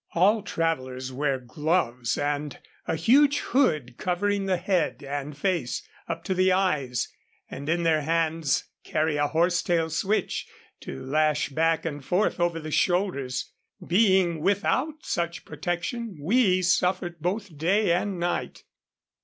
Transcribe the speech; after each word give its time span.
All 0.15 0.41
travelers 0.41 1.11
wear 1.13 1.37
gloves, 1.37 2.17
and 2.17 2.57
a 2.87 2.95
huge 2.95 3.37
hood 3.41 3.97
covering 3.99 4.47
the 4.47 4.57
head 4.57 5.03
and 5.03 5.37
face 5.37 5.87
up 6.07 6.23
to 6.23 6.33
the 6.33 6.51
eyes, 6.51 7.07
and 7.51 7.69
in 7.69 7.83
their 7.83 8.01
hands 8.01 8.63
carry 8.83 9.17
a 9.17 9.27
horse 9.27 9.61
tail 9.61 9.91
switch 9.91 10.47
to 10.79 10.99
lash 11.05 11.49
back 11.49 11.85
and 11.85 12.03
forth 12.03 12.39
over 12.39 12.59
their 12.59 12.71
shoulders. 12.71 13.51
Being 13.85 14.39
without 14.41 15.05
such 15.05 15.45
protection 15.45 16.17
we 16.19 16.63
suffered 16.63 17.19
both 17.21 17.55
day 17.55 17.93
and 17.93 18.19
night. 18.19 18.63